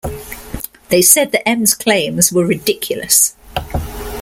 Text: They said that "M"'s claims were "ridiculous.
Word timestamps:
They 0.89 1.03
said 1.03 1.31
that 1.31 1.47
"M"'s 1.47 1.75
claims 1.75 2.31
were 2.33 2.43
"ridiculous. 2.43 3.35